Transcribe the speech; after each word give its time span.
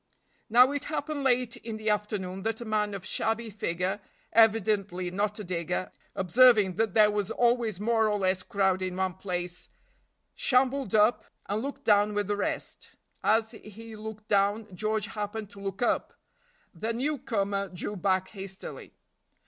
Now 0.49 0.71
it 0.71 0.85
happened 0.85 1.21
late 1.23 1.57
in 1.57 1.77
the 1.77 1.91
afternoon 1.91 2.41
that 2.41 2.59
a 2.59 2.65
man 2.65 2.95
of 2.95 3.05
shabby 3.05 3.51
figure, 3.51 3.99
evidently 4.33 5.11
not 5.11 5.37
a 5.37 5.43
digger, 5.43 5.91
observing 6.15 6.73
that 6.77 6.95
there 6.95 7.11
was 7.11 7.29
always 7.29 7.79
more 7.79 8.07
or 8.07 8.17
less 8.17 8.41
crowd 8.41 8.81
in 8.81 8.95
one 8.95 9.13
place, 9.13 9.69
shambled 10.33 10.95
up 10.95 11.23
and 11.45 11.61
looked 11.61 11.83
down 11.83 12.15
with 12.15 12.25
the 12.25 12.35
rest; 12.35 12.95
as 13.23 13.51
he 13.51 13.95
looked 13.95 14.27
down, 14.27 14.75
George 14.75 15.05
happened 15.05 15.51
to 15.51 15.61
look 15.61 15.83
up; 15.83 16.15
the 16.73 16.93
newcomer 16.93 17.69
drew 17.69 17.95
back 17.95 18.29
hastily. 18.29 18.95